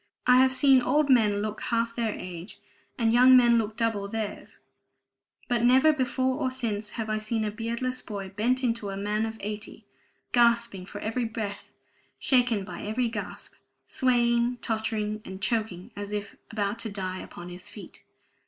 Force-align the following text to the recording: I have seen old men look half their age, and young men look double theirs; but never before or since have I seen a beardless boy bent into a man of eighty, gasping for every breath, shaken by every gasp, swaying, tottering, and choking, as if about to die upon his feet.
I 0.25 0.37
have 0.37 0.51
seen 0.51 0.81
old 0.81 1.11
men 1.11 1.43
look 1.43 1.61
half 1.61 1.93
their 1.95 2.15
age, 2.15 2.59
and 2.97 3.13
young 3.13 3.37
men 3.37 3.59
look 3.59 3.77
double 3.77 4.07
theirs; 4.07 4.57
but 5.47 5.61
never 5.63 5.93
before 5.93 6.39
or 6.39 6.49
since 6.49 6.89
have 6.97 7.07
I 7.07 7.19
seen 7.19 7.45
a 7.45 7.51
beardless 7.51 8.01
boy 8.01 8.29
bent 8.29 8.63
into 8.63 8.89
a 8.89 8.97
man 8.97 9.27
of 9.27 9.37
eighty, 9.41 9.85
gasping 10.31 10.87
for 10.87 10.97
every 11.01 11.25
breath, 11.25 11.69
shaken 12.17 12.65
by 12.65 12.81
every 12.81 13.09
gasp, 13.09 13.53
swaying, 13.85 14.57
tottering, 14.57 15.21
and 15.23 15.39
choking, 15.39 15.91
as 15.95 16.11
if 16.11 16.35
about 16.49 16.79
to 16.79 16.89
die 16.89 17.19
upon 17.19 17.49
his 17.49 17.69
feet. 17.69 18.03